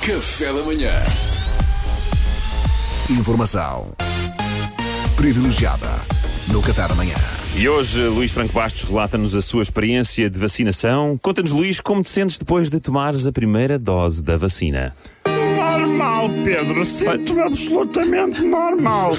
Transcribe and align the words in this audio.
Café 0.00 0.52
da 0.52 0.62
manhã. 0.62 0.92
Informação 3.10 3.92
privilegiada 5.16 5.86
no 6.48 6.62
Café 6.62 6.88
da 6.88 6.94
Manhã. 6.94 7.14
E 7.56 7.68
hoje 7.68 8.02
Luís 8.08 8.32
Franco 8.32 8.52
Bastos 8.52 8.84
relata-nos 8.84 9.34
a 9.34 9.40
sua 9.40 9.62
experiência 9.62 10.30
de 10.30 10.38
vacinação. 10.38 11.18
Conta-nos, 11.20 11.52
Luís, 11.52 11.80
como 11.80 12.02
te 12.02 12.08
sentes 12.08 12.38
depois 12.38 12.70
de 12.70 12.80
tomares 12.80 13.26
a 13.26 13.32
primeira 13.32 13.78
dose 13.78 14.22
da 14.22 14.36
vacina. 14.36 14.94
Normal, 15.58 16.30
Pedro. 16.44 16.86
Sinto-me 16.86 17.42
absolutamente 17.42 18.42
normal. 18.42 19.10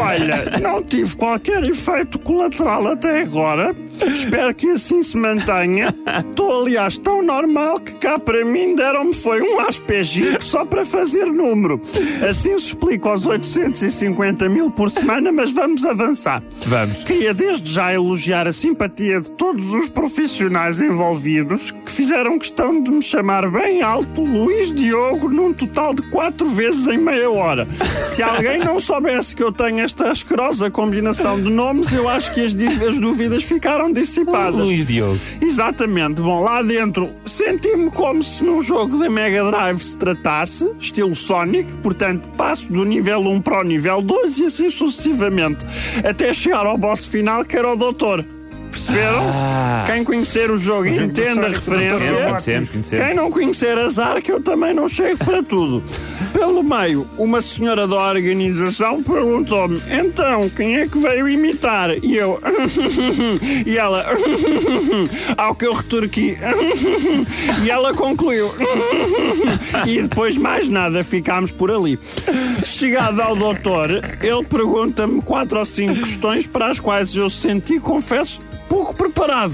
Olha, 0.00 0.60
não 0.60 0.80
tive 0.84 1.16
qualquer 1.16 1.64
efeito 1.64 2.16
colateral 2.20 2.86
até 2.86 3.22
agora. 3.22 3.74
Espero 4.06 4.54
que 4.54 4.70
assim 4.70 5.02
se 5.02 5.16
mantenha. 5.16 5.92
Estou, 6.28 6.62
aliás, 6.62 6.96
tão 6.96 7.20
normal 7.22 7.80
que 7.80 7.96
cá 7.96 8.20
para 8.20 8.44
mim 8.44 8.76
deram-me 8.76 9.12
foi 9.12 9.42
um 9.42 9.58
aspegico 9.58 10.42
só 10.44 10.64
para 10.64 10.84
fazer 10.84 11.26
número. 11.26 11.80
Assim 12.28 12.56
se 12.56 12.68
explica 12.68 13.08
aos 13.08 13.26
850 13.26 14.48
mil 14.48 14.70
por 14.70 14.90
semana, 14.90 15.32
mas 15.32 15.52
vamos 15.52 15.84
avançar. 15.84 16.40
Vamos. 16.68 17.02
Queria 17.02 17.34
desde 17.34 17.68
já 17.72 17.92
elogiar 17.92 18.46
a 18.46 18.52
simpatia 18.52 19.20
de 19.20 19.32
todos 19.32 19.74
os 19.74 19.88
profissionais 19.88 20.80
envolvidos 20.80 21.72
que 21.84 21.90
fizeram 21.90 22.38
questão 22.38 22.80
de 22.80 22.92
me 22.92 23.02
chamar 23.02 23.50
bem 23.50 23.82
alto 23.82 24.22
Luís 24.22 24.70
Diogo 24.70 25.28
num 25.28 25.52
total 25.52 25.79
de 25.94 26.02
quatro 26.10 26.46
vezes 26.46 26.86
em 26.88 26.98
meia 26.98 27.30
hora. 27.30 27.66
Se 28.04 28.22
alguém 28.22 28.58
não 28.58 28.78
soubesse 28.78 29.34
que 29.34 29.42
eu 29.42 29.50
tenho 29.50 29.80
esta 29.80 30.10
asquerosa 30.10 30.70
combinação 30.70 31.42
de 31.42 31.50
nomes, 31.50 31.92
eu 31.92 32.08
acho 32.08 32.32
que 32.32 32.40
as, 32.40 32.54
as 32.54 32.98
dúvidas 32.98 33.44
ficaram 33.44 33.90
dissipadas. 33.92 34.60
Luís 34.60 34.86
Diogo. 34.86 35.18
Exatamente. 35.40 36.20
Bom, 36.20 36.42
lá 36.42 36.62
dentro 36.62 37.10
senti-me 37.24 37.90
como 37.90 38.22
se 38.22 38.44
num 38.44 38.60
jogo 38.60 38.98
da 38.98 39.08
Mega 39.08 39.50
Drive 39.50 39.80
se 39.80 39.96
tratasse, 39.96 40.70
estilo 40.78 41.14
Sonic, 41.14 41.78
portanto 41.78 42.28
passo 42.30 42.70
do 42.70 42.84
nível 42.84 43.20
1 43.20 43.40
para 43.40 43.60
o 43.60 43.64
nível 43.64 44.02
2 44.02 44.38
e 44.38 44.44
assim 44.44 44.70
sucessivamente, 44.70 45.64
até 46.04 46.32
chegar 46.32 46.66
ao 46.66 46.76
boss 46.76 47.08
final 47.08 47.44
que 47.44 47.56
era 47.56 47.72
o 47.72 47.76
Doutor. 47.76 48.24
Perceberam? 48.70 49.28
Ah. 49.28 49.84
Quem 49.86 50.04
conhecer 50.04 50.50
o 50.50 50.56
jogo 50.56 50.86
e 50.86 50.96
entenda 50.96 51.46
a 51.46 51.50
referência. 51.50 51.98
Conhecemos, 51.98 52.22
conhecemos, 52.22 52.68
conhecemos. 52.70 53.06
Quem 53.06 53.14
não 53.14 53.30
conhecer 53.30 53.78
azar, 53.78 54.22
que 54.22 54.30
eu 54.30 54.40
também 54.40 54.72
não 54.72 54.88
chego 54.88 55.24
para 55.24 55.42
tudo. 55.42 55.82
Pelo 56.32 56.62
meio, 56.62 57.06
uma 57.18 57.40
senhora 57.40 57.86
da 57.86 57.96
organização 57.96 59.02
perguntou-me: 59.02 59.82
então, 59.90 60.48
quem 60.50 60.76
é 60.76 60.86
que 60.86 60.98
veio 60.98 61.28
imitar? 61.28 61.90
E 62.02 62.16
eu. 62.16 62.38
e 63.66 63.76
ela. 63.76 64.06
ao 65.36 65.54
que 65.54 65.66
eu 65.66 65.72
retorqui. 65.72 66.38
e 67.64 67.70
ela 67.70 67.92
concluiu. 67.94 68.48
e 69.86 70.02
depois 70.02 70.36
mais 70.36 70.68
nada, 70.68 71.02
ficámos 71.02 71.50
por 71.50 71.70
ali. 71.70 71.98
Chegado 72.64 73.20
ao 73.20 73.34
doutor, 73.34 73.88
ele 74.22 74.44
pergunta-me 74.44 75.20
quatro 75.22 75.58
ou 75.58 75.64
cinco 75.64 76.00
questões 76.00 76.46
para 76.46 76.66
as 76.66 76.78
quais 76.78 77.14
eu 77.14 77.28
senti, 77.28 77.80
confesso, 77.80 78.40
pouco 78.70 78.94
preparado. 78.94 79.52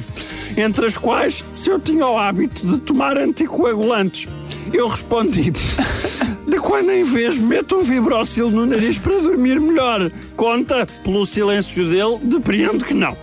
Entre 0.58 0.84
as 0.84 0.98
quais, 0.98 1.42
se 1.50 1.70
eu 1.70 1.80
tinha 1.80 2.06
o 2.06 2.18
hábito 2.18 2.64
de 2.66 2.78
tomar 2.78 3.16
anticoagulantes. 3.16 4.28
Eu 4.72 4.86
respondi: 4.86 5.50
De 6.46 6.58
quando 6.60 6.90
em 6.92 7.02
vez 7.02 7.38
meto 7.38 7.76
um 7.76 7.82
vibrocil 7.82 8.50
no 8.50 8.66
nariz 8.66 8.98
para 8.98 9.18
dormir 9.18 9.58
melhor? 9.58 10.10
Conta, 10.36 10.86
pelo 11.02 11.24
silêncio 11.24 11.88
dele, 11.88 12.20
depreendo 12.22 12.84
que 12.84 12.94
não. 12.94 13.16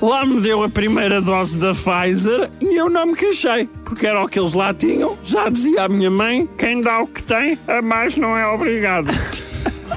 Lá 0.00 0.24
me 0.24 0.40
deu 0.40 0.62
a 0.62 0.68
primeira 0.68 1.20
dose 1.20 1.58
da 1.58 1.72
Pfizer 1.72 2.48
e 2.62 2.76
eu 2.76 2.88
não 2.88 3.06
me 3.06 3.16
queixei, 3.16 3.68
porque 3.84 4.06
era 4.06 4.22
o 4.22 4.28
que 4.28 4.38
eles 4.38 4.54
lá 4.54 4.72
tinham. 4.72 5.18
Já 5.24 5.48
dizia 5.48 5.84
a 5.84 5.88
minha 5.88 6.10
mãe: 6.10 6.48
quem 6.56 6.80
dá 6.80 7.00
o 7.00 7.08
que 7.08 7.22
tem, 7.24 7.58
a 7.66 7.82
mais 7.82 8.16
não 8.16 8.36
é 8.36 8.46
obrigado. 8.46 9.08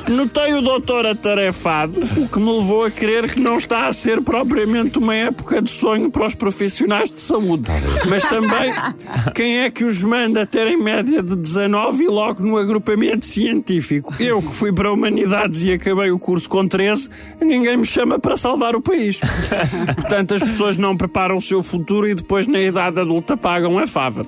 Notei 0.08 0.54
o 0.54 0.62
doutor 0.62 1.06
atarefado, 1.06 2.00
o 2.18 2.28
que 2.28 2.40
me 2.40 2.52
levou 2.52 2.86
a 2.86 2.92
crer 2.92 3.34
que 3.34 3.40
não 3.40 3.56
está 3.56 3.88
a 3.88 3.94
ser 3.94 4.22
propriamente 4.22 5.00
uma 5.00 5.16
época 5.16 5.62
de 5.62 5.70
sonho 5.70 6.10
para 6.10 6.26
os 6.26 6.36
profissionais 6.36 7.10
de 7.10 7.22
saúde. 7.22 7.70
Mas 8.10 8.24
também, 8.24 8.74
quem 9.34 9.60
é 9.60 9.72
que 9.72 9.84
os 9.84 10.04
manda 10.04 10.46
terem 10.46 10.78
média 10.78 11.22
de 11.22 11.36
19 11.36 12.04
e 12.04 12.08
logo 12.08 12.44
no 12.44 12.58
agrupamento 12.58 13.26
científico? 13.26 14.14
Eu 14.20 14.42
que 14.42 14.54
fui 14.54 14.74
para 14.74 14.92
Humanidades 14.92 15.64
e 15.64 15.74
acabei 15.74 16.12
o 16.12 16.20
curso 16.20 16.50
com 16.50 16.68
13, 16.68 17.10
ninguém 17.40 17.78
me 17.78 17.86
chama 17.86 18.20
para 18.20 18.36
salvar 18.36 18.76
o 18.76 18.82
país. 18.82 19.20
Portanto, 19.96 20.36
as 20.36 20.44
pessoas 20.44 20.78
não 20.78 20.98
preparam 20.98 21.38
o 21.38 21.42
seu 21.42 21.64
futuro 21.64 22.08
e 22.08 22.14
depois, 22.14 22.48
na 22.48 22.60
idade 22.60 23.00
adulta, 23.00 23.38
pagam 23.38 23.78
a 23.78 23.88
fava. 23.88 24.26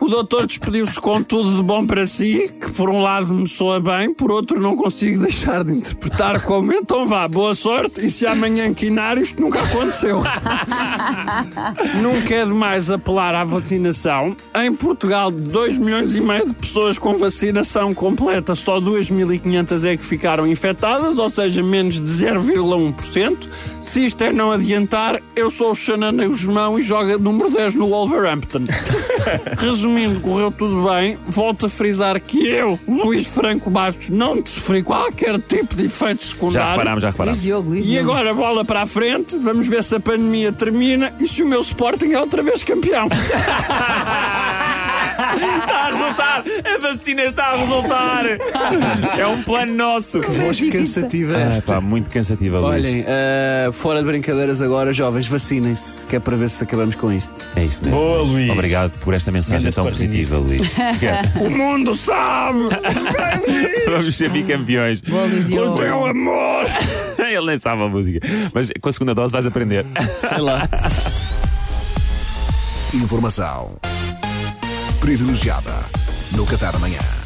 O 0.00 0.06
doutor 0.06 0.46
despediu-se 0.46 1.00
com 1.00 1.22
tudo 1.22 1.56
de 1.56 1.62
bom 1.62 1.84
para 1.84 2.06
si, 2.06 2.54
que 2.60 2.70
por 2.72 2.88
um 2.88 3.02
lado 3.02 3.34
me 3.34 3.46
soa 3.48 3.80
bem, 3.80 4.14
por 4.14 4.30
outro 4.30 4.60
não 4.60 4.76
consigo 4.76 5.22
deixar 5.22 5.64
de 5.64 5.72
interpretar 5.72 6.40
como 6.42 6.72
então 6.72 7.06
vá, 7.06 7.26
boa 7.26 7.54
sorte, 7.54 8.04
e 8.04 8.10
se 8.10 8.26
amanhã 8.26 8.72
quinar 8.72 9.18
isto 9.18 9.40
nunca 9.40 9.60
aconteceu. 9.60 10.22
Nunca 12.00 12.34
é 12.34 12.44
demais 12.44 12.90
apelar 12.90 13.34
à 13.34 13.44
vacinação. 13.44 14.36
Em 14.54 14.72
Portugal, 14.72 15.30
de 15.30 15.40
2 15.40 15.78
milhões 15.78 16.14
e 16.14 16.20
meio 16.20 16.46
de 16.46 16.54
pessoas 16.54 16.98
com 16.98 17.14
vacinação 17.14 17.92
completa, 17.92 18.54
só 18.54 18.80
2.500 18.80 19.84
é 19.84 19.96
que 19.96 20.04
ficaram 20.04 20.46
infectadas, 20.46 21.18
ou 21.18 21.28
seja, 21.28 21.62
menos 21.62 21.96
de 21.96 22.06
0,1%. 22.06 23.48
Se 23.80 24.06
isto 24.06 24.22
é 24.22 24.32
não 24.32 24.52
adiantar, 24.52 25.20
eu 25.34 25.50
sou 25.50 25.72
o 25.72 25.74
Xanana 25.74 26.26
Guzmão 26.26 26.78
e 26.78 26.82
joga 26.82 27.18
número 27.18 27.50
10 27.50 27.74
no 27.74 27.88
Wolverhampton. 27.88 28.64
Resumindo, 29.88 30.20
correu 30.20 30.50
tudo 30.52 30.84
bem. 30.88 31.18
Volto 31.26 31.64
a 31.66 31.68
frisar 31.68 32.20
que 32.20 32.46
eu, 32.46 32.78
Luís 32.86 33.34
Franco 33.34 33.70
Bastos, 33.70 34.10
não 34.10 34.44
sofri 34.44 34.82
qualquer 34.82 35.38
tipo 35.40 35.74
de 35.74 35.86
efeito 35.86 36.22
Já 36.22 36.28
secundário. 36.30 36.70
reparámos, 36.72 37.02
já 37.02 37.08
Luís 37.08 37.14
reparámos. 37.14 37.40
Diogo, 37.40 37.70
Luís 37.70 37.86
E 37.86 37.88
Diogo. 37.90 38.10
agora, 38.12 38.34
bola 38.34 38.64
para 38.64 38.82
a 38.82 38.86
frente, 38.86 39.36
vamos 39.38 39.66
ver 39.66 39.82
se 39.82 39.94
a 39.96 40.00
pandemia 40.00 40.52
termina 40.52 41.14
e 41.18 41.26
se 41.26 41.42
o 41.42 41.46
meu 41.46 41.60
Sporting 41.60 42.12
é 42.12 42.20
outra 42.20 42.42
vez 42.42 42.62
campeão. 42.62 43.08
Está 45.18 45.90
a 46.88 46.92
resultar! 46.92 46.92
A 46.92 46.92
vacina 46.92 47.24
está 47.24 47.46
a 47.46 47.56
resultar! 47.56 48.24
É 49.18 49.26
um 49.26 49.42
plano 49.42 49.74
nosso! 49.74 50.20
Voz 50.20 50.60
cansativa 50.60 51.36
Ah, 51.36 51.40
esta. 51.50 51.74
pá, 51.74 51.80
muito 51.80 52.10
cansativa, 52.10 52.58
Luís. 52.58 52.84
Olhem, 52.86 53.04
ah, 53.06 53.70
fora 53.72 54.00
de 54.00 54.06
brincadeiras 54.06 54.60
agora, 54.60 54.92
jovens, 54.92 55.26
vacinem-se, 55.26 56.00
que 56.06 56.16
é 56.16 56.20
para 56.20 56.36
ver 56.36 56.48
se 56.48 56.64
acabamos 56.64 56.94
com 56.94 57.12
isto. 57.12 57.32
É 57.54 57.64
isso 57.64 57.82
mesmo. 57.82 57.98
Boa, 57.98 58.22
Luís. 58.22 58.50
Obrigado 58.50 58.90
por 59.00 59.14
esta 59.14 59.30
mensagem 59.30 59.70
tão 59.70 59.84
positiva, 59.84 60.36
Luís. 60.38 60.62
o 61.40 61.50
mundo 61.50 61.94
sabe 61.94 62.58
Vamos 63.86 64.16
ser 64.16 64.30
bicampeões. 64.30 65.00
Boa, 65.00 65.24
Luís 65.26 65.46
o 65.46 65.74
teu 65.74 66.06
amor. 66.06 66.64
Ele 67.18 67.46
nem 67.46 67.58
sabe 67.58 67.82
a 67.82 67.88
música. 67.88 68.26
Mas 68.54 68.70
com 68.80 68.88
a 68.88 68.92
segunda 68.92 69.14
dose 69.14 69.32
vais 69.32 69.46
aprender. 69.46 69.84
Sei 70.16 70.38
lá. 70.38 70.68
Informação 72.94 73.76
privilegiada 75.00 75.87
no 76.32 76.44
Café 76.44 76.72
da 76.72 76.78
Manhã. 76.78 77.17